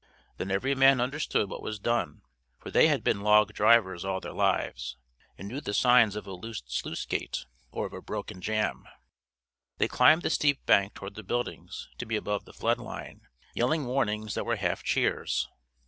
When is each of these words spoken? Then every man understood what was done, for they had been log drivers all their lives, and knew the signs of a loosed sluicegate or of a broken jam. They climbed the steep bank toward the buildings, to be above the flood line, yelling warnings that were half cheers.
Then 0.37 0.49
every 0.49 0.73
man 0.73 0.99
understood 0.99 1.47
what 1.47 1.61
was 1.61 1.77
done, 1.77 2.23
for 2.57 2.71
they 2.71 2.87
had 2.87 3.03
been 3.03 3.21
log 3.21 3.53
drivers 3.53 4.03
all 4.03 4.19
their 4.19 4.33
lives, 4.33 4.97
and 5.37 5.47
knew 5.47 5.61
the 5.61 5.75
signs 5.75 6.15
of 6.15 6.25
a 6.25 6.31
loosed 6.31 6.71
sluicegate 6.71 7.45
or 7.69 7.85
of 7.85 7.93
a 7.93 8.01
broken 8.01 8.41
jam. 8.41 8.87
They 9.77 9.87
climbed 9.87 10.23
the 10.23 10.31
steep 10.31 10.65
bank 10.65 10.95
toward 10.95 11.13
the 11.13 11.21
buildings, 11.21 11.87
to 11.99 12.07
be 12.07 12.15
above 12.15 12.45
the 12.45 12.51
flood 12.53 12.79
line, 12.79 13.27
yelling 13.53 13.85
warnings 13.85 14.33
that 14.33 14.43
were 14.43 14.55
half 14.55 14.81
cheers. 14.81 15.47